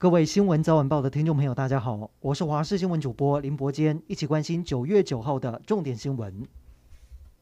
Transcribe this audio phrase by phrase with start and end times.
[0.00, 6.48] 各位新闻早晚报的听众朋友，大家好，我是华视新闻主播林伯坚，一起关心九月九号的重点新闻。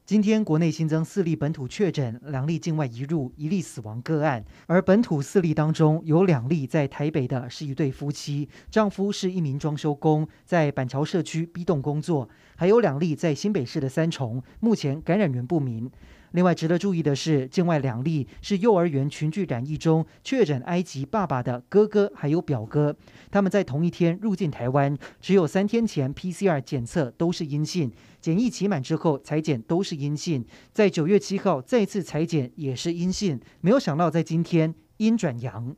[0.05, 4.45] 今天国内新增四例本土确诊，两例境外移入，一例死亡个案。
[4.67, 15.89] 而本土四例当中，有两例在台北的是一对夫妻，丈夫是一名装修工，在板桥社区 B 栋工作；还有两例在新北市的三重，目前感染源不明。
[16.33, 22.95] 另外值得注意的是，境外两例是幼儿园群聚染疫中确诊埃及爸爸的哥哥还有表哥，
[23.31, 35.75] 他们在同一天入境台湾，只有三天前 PCR 检测都是阴性，检疫期满之后裁检都是阴性，在九月七号再次裁检也是阴性，没有想到在今天阴转阳。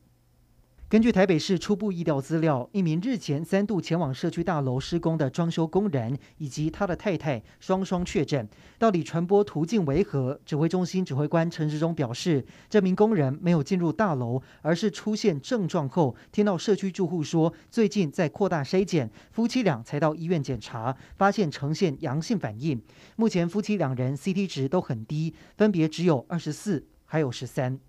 [0.91, 8.45] 根据台北市初步疫调资料，一名日前三度前往社区大楼施工的装修工人以及他的太太双双确诊。
[8.77, 10.37] 到底传播途径为何？
[10.45, 22.81] 指挥中心指挥官陈时中表示，这名工人没有进入大楼，而是出现症状后，听到社区住户说最近在扩大筛检，夫妻俩才到医院检查，发现呈现阳性反应。
[23.15, 27.79] 目前夫妻两人 CT 值都很低，分别只有二十四，还有十三。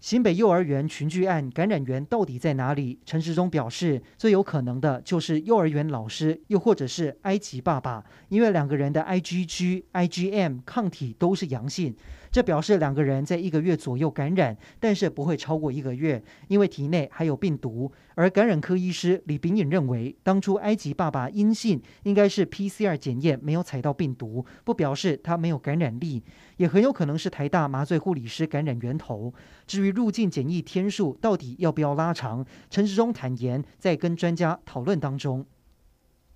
[0.00, 2.98] 新北幼儿园群聚案感染源到底在哪里？
[3.04, 11.94] 陈时中表示，最有可能的就是幼儿园老师，又或者是埃及爸爸，因为两个人的 IgG、IgM 抗体都是阳性。
[12.30, 17.90] 这表示两个人在一个月左右感染，但是不会超过一个月，因为体内还有病毒。
[18.14, 26.22] 而感染科医师李秉颖认为，当初埃及爸爸阴性，应该是 PCR 检验没有采到病毒，不表示他没有感染力，
[26.58, 29.34] 也很有可能是台大麻醉护理师感染源头。
[29.66, 35.44] 至于入境检疫天数到底要不要拉长，陈时中坦言在跟专家讨论当中。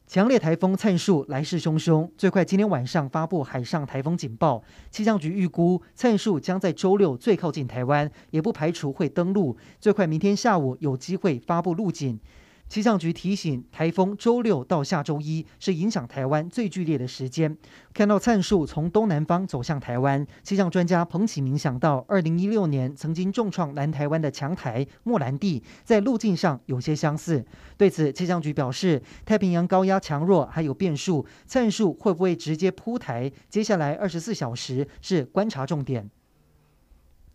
[0.06, 4.62] 强烈台风灿树来势汹汹，最快今天晚上发布海上台风警报。
[4.90, 12.20] 气象局预估灿树将在周六最靠近台湾，也不排除会登陆，最快明天下午有机会发布路警。
[12.66, 17.56] 气象局提醒，台风周六到下周一是影响台湾最剧烈的时间。
[17.92, 27.44] 看到灿树从东南方走向台湾，气象专家彭启明想到，二零一六年曾经重创南台湾的强台莫兰蒂，在路径上有些相似。
[27.76, 33.30] 对此，气象局表示，太平洋高压强弱还有变数，灿树会不会直接扑台？
[33.48, 36.10] 接下来二十四小时是观察重点。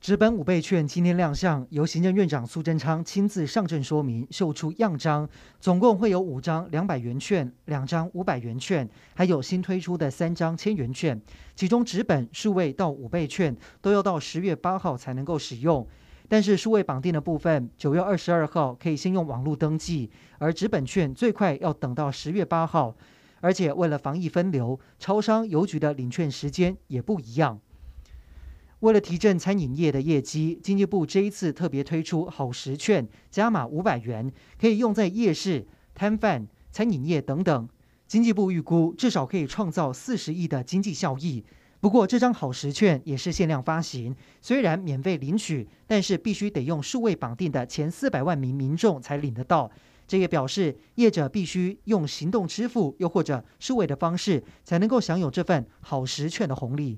[0.10, 11.22] 纸本五倍券今天亮相，由行政院长苏贞昌亲自上阵说明，秀出样张，总共会有五张两百元券、两张五百元券，还有新推出的三张千元券。
[11.56, 15.88] 其中纸本、数位到五倍券都要到十月八号才能够使用，
[16.28, 20.10] 但是数位绑定的部分，九月二十二号可以先用网络登记，
[20.40, 22.96] 而纸本券最快要等到十月八号。
[23.42, 27.60] 而且为了防疫分流，超商邮局的领券时间也不一样。
[28.80, 37.68] 为了提振餐饮业的业绩，经济部这一次特别推出好食券，加码五百元，可以用在夜市、摊贩、餐饮业等等。
[38.08, 41.44] 经济部预估至少可以创造四十亿的经济效益。
[41.82, 49.70] 不过，这张好食券也是限量发行，虽然免费领取，但是必须得用数位绑定的前四百万名民众才领得到。
[50.08, 56.98] 这也表示业者必须用行动支付，又或者数位的方式，才能够享有这份好食券的红利。